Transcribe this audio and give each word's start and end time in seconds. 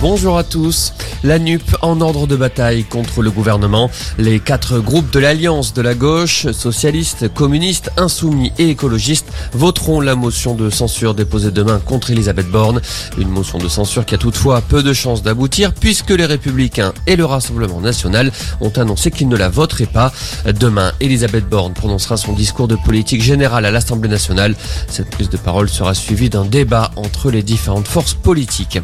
Bonjour 0.00 0.38
à 0.38 0.44
tous. 0.44 0.94
La 1.22 1.38
NUP 1.38 1.76
en 1.82 2.00
ordre 2.00 2.26
de 2.26 2.34
bataille 2.34 2.84
contre 2.84 3.20
le 3.20 3.30
gouvernement. 3.30 3.90
Les 4.16 4.40
quatre 4.40 4.78
groupes 4.78 5.12
de 5.12 5.18
l'Alliance 5.18 5.74
de 5.74 5.82
la 5.82 5.92
gauche, 5.94 6.50
socialistes, 6.52 7.28
communistes, 7.34 7.90
insoumis 7.98 8.50
et 8.56 8.70
écologistes, 8.70 9.30
voteront 9.52 10.00
la 10.00 10.14
motion 10.14 10.54
de 10.54 10.70
censure 10.70 11.12
déposée 11.14 11.50
demain 11.50 11.82
contre 11.84 12.12
Elisabeth 12.12 12.50
Borne. 12.50 12.80
Une 13.18 13.28
motion 13.28 13.58
de 13.58 13.68
censure 13.68 14.06
qui 14.06 14.14
a 14.14 14.18
toutefois 14.18 14.62
peu 14.62 14.82
de 14.82 14.94
chances 14.94 15.22
d'aboutir 15.22 15.74
puisque 15.74 16.12
les 16.12 16.24
Républicains 16.24 16.94
et 17.06 17.16
le 17.16 17.26
Rassemblement 17.26 17.82
national 17.82 18.32
ont 18.62 18.72
annoncé 18.76 19.10
qu'ils 19.10 19.28
ne 19.28 19.36
la 19.36 19.50
voteraient 19.50 19.84
pas. 19.84 20.14
Demain, 20.46 20.92
Elisabeth 21.00 21.46
Borne 21.46 21.74
prononcera 21.74 22.16
son 22.16 22.32
discours 22.32 22.68
de 22.68 22.76
politique 22.76 23.22
générale 23.22 23.66
à 23.66 23.70
l'Assemblée 23.70 24.08
nationale. 24.08 24.54
Cette 24.88 25.10
prise 25.10 25.28
de 25.28 25.36
parole 25.36 25.68
sera 25.68 25.92
suivie 25.92 26.30
d'un 26.30 26.46
débat 26.46 26.90
entre 26.96 27.30
les 27.30 27.42
différentes 27.42 27.86
forces 27.86 28.14
politiques. 28.14 28.78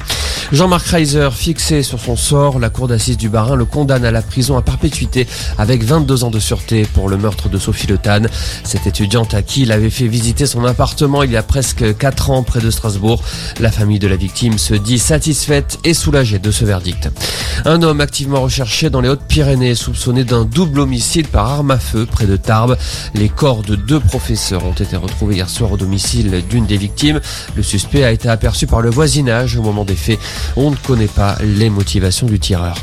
Jean-Marc 0.53 0.87
Reiser, 1.06 1.28
fixé 1.30 1.83
sur 1.84 2.01
son 2.01 2.16
sort, 2.16 2.59
la 2.59 2.69
cour 2.69 2.88
d'assises 2.88 3.16
du 3.16 3.28
Barin 3.28 3.55
le 3.55 3.64
condamne 3.64 4.05
à 4.05 4.10
la 4.10 4.23
prison 4.23 4.56
à 4.56 4.62
perpétuité 4.62 5.28
avec 5.56 5.84
22 5.84 6.24
ans 6.24 6.30
de 6.30 6.41
sûreté 6.41 6.83
pour 6.83 7.09
le 7.09 7.16
meurtre 7.16 7.48
de 7.48 7.59
Sophie 7.59 7.87
Le 7.87 7.97
Tan. 7.97 8.23
Cette 8.64 8.88
étudiante 8.88 9.33
à 9.33 9.42
qui 9.42 9.62
il 9.62 9.70
avait 9.70 9.91
fait 9.91 10.09
visiter 10.09 10.47
son 10.47 10.64
appartement 10.64 11.23
il 11.23 11.30
y 11.30 11.37
a 11.37 11.45
presque 11.45 11.97
4 11.97 12.30
ans 12.30 12.42
près 12.42 12.59
de 12.59 12.73
Strasbourg. 12.73 13.23
La 13.61 13.70
famille 13.70 14.00
de 14.00 14.09
la 14.09 14.16
victime 14.16 14.59
se 14.59 14.74
dit 14.74 14.98
satisfaite 14.98 15.78
et 15.84 15.95
soulagée 15.95 16.41
de 16.41 16.50
ce 16.50 16.64
verdict. 16.64 17.09
Un 17.64 17.83
homme 17.83 18.00
activement 18.00 18.41
recherché 18.41 18.91
dans 18.91 19.00
les 19.00 19.09
Hautes-Pyrénées, 19.09 19.77
soupçonné 19.77 20.25
d'un 20.25 20.45
double 20.45 20.80
homicide 20.80 21.28
par 21.28 21.48
arme 21.48 21.70
à 21.70 21.78
feu 21.78 22.05
près 22.05 22.27
de 22.27 22.36
Tarbes. 22.36 22.77
Les 23.14 23.28
corps 23.28 23.62
de 23.62 23.77
deux 23.77 24.00
professeurs 24.00 24.64
ont 24.64 24.73
été 24.73 24.97
retrouvés 24.97 25.36
hier 25.36 25.48
soir 25.48 25.70
au 25.70 25.77
domicile 25.77 26.42
d'une 26.50 26.66
des 26.66 26.77
victimes. 26.77 27.20
Le 27.55 27.62
suspect 27.62 28.02
a 28.02 28.11
été 28.11 28.28
aperçu 28.28 28.66
par 28.66 28.80
le 28.80 28.91
voisinage 28.91 29.56
au 29.56 29.62
moment 29.62 29.84
des 29.84 29.95
faits. 29.95 30.19
On 30.56 30.70
ne 30.73 30.77
connaît 30.96 31.09
pas 31.09 31.36
les 31.42 31.68
motivations 31.68 32.27
du 32.27 32.38
tireur. 32.41 32.75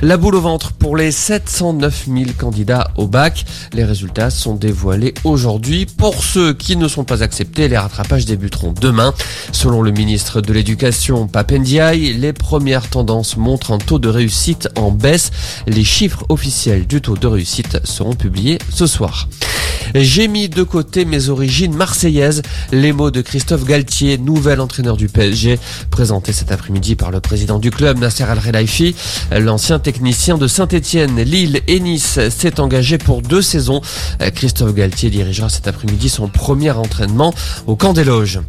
La 0.00 0.16
boule 0.16 0.36
au 0.36 0.40
ventre 0.40 0.72
pour 0.72 0.96
les 0.96 1.10
709 1.10 2.06
000 2.06 2.30
candidats 2.38 2.90
au 2.96 3.06
bac. 3.06 3.44
Les 3.74 3.84
résultats 3.84 4.30
sont 4.30 4.54
dévoilés 4.54 5.12
aujourd'hui. 5.24 5.84
Pour 5.84 6.24
ceux 6.24 6.54
qui 6.54 6.76
ne 6.76 6.88
sont 6.88 7.04
pas 7.04 7.22
acceptés, 7.22 7.68
les 7.68 7.76
rattrapages 7.76 8.24
débuteront 8.24 8.72
demain. 8.72 9.12
Selon 9.52 9.82
le 9.82 9.90
ministre 9.90 10.40
de 10.40 10.54
l'Éducation, 10.54 11.28
Papendiaï, 11.28 12.14
les 12.14 12.32
premières 12.32 12.88
tendances 12.88 13.36
montrent 13.36 13.72
un 13.72 13.78
taux 13.78 13.98
de 13.98 14.08
réussite 14.08 14.70
en 14.76 14.90
baisse. 14.90 15.30
Les 15.66 15.84
chiffres 15.84 16.24
officiels 16.30 16.86
du 16.86 17.02
taux 17.02 17.18
de 17.18 17.26
réussite 17.26 17.80
seront 17.84 18.14
publiés 18.14 18.58
ce 18.70 18.86
soir. 18.86 19.28
J'ai 19.94 20.28
mis 20.28 20.48
de 20.48 20.62
côté 20.62 21.04
mes 21.04 21.28
origines 21.28 21.74
marseillaises. 21.74 22.42
Les 22.72 22.92
mots 22.92 23.10
de 23.10 23.20
Christophe 23.20 23.64
Galtier, 23.64 24.18
nouvel 24.18 24.60
entraîneur 24.60 24.96
du 24.96 25.08
PSG, 25.08 25.58
présenté 25.90 26.32
cet 26.32 26.52
après-midi 26.52 26.94
par 26.94 27.10
le 27.10 27.20
président 27.20 27.58
du 27.58 27.70
club, 27.70 27.98
Nasser 27.98 28.24
Al-Relaifi. 28.24 28.94
L'ancien 29.32 29.78
technicien 29.78 30.38
de 30.38 30.46
Saint-Etienne, 30.46 31.20
Lille 31.20 31.60
et 31.66 31.80
Nice 31.80 32.18
s'est 32.28 32.60
engagé 32.60 32.98
pour 32.98 33.22
deux 33.22 33.42
saisons. 33.42 33.80
Christophe 34.34 34.74
Galtier 34.74 35.10
dirigera 35.10 35.48
cet 35.48 35.66
après-midi 35.66 36.08
son 36.08 36.28
premier 36.28 36.70
entraînement 36.70 37.34
au 37.66 37.76
camp 37.76 37.92
des 37.92 38.04
loges. 38.04 38.40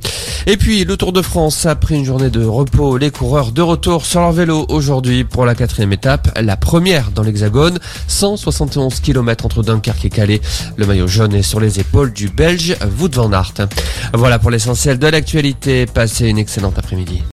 Et 0.47 0.57
puis, 0.57 0.85
le 0.85 0.97
Tour 0.97 1.13
de 1.13 1.21
France, 1.21 1.65
après 1.65 1.95
une 1.95 2.05
journée 2.05 2.29
de 2.29 2.43
repos, 2.43 2.97
les 2.97 3.11
coureurs 3.11 3.51
de 3.51 3.61
retour 3.61 4.05
sur 4.05 4.21
leur 4.21 4.31
vélo 4.31 4.65
aujourd'hui 4.69 5.23
pour 5.23 5.45
la 5.45 5.53
quatrième 5.53 5.93
étape, 5.93 6.35
la 6.39 6.57
première 6.57 7.11
dans 7.11 7.21
l'Hexagone, 7.21 7.77
171 8.07 8.99
km 9.01 9.45
entre 9.45 9.61
Dunkerque 9.61 10.05
et 10.05 10.09
Calais. 10.09 10.41
Le 10.77 10.87
maillot 10.87 11.07
jaune 11.07 11.33
est 11.33 11.43
sur 11.43 11.59
les 11.59 11.79
épaules 11.79 12.11
du 12.11 12.29
Belge 12.29 12.75
Wout 12.99 13.13
van 13.13 13.31
Aert. 13.31 13.53
Voilà 14.13 14.39
pour 14.39 14.49
l'essentiel 14.49 14.97
de 14.97 15.07
l'actualité. 15.07 15.85
Passez 15.85 16.27
une 16.27 16.39
excellente 16.39 16.79
après-midi. 16.79 17.21